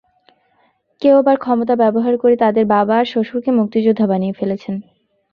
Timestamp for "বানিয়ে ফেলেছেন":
4.07-4.75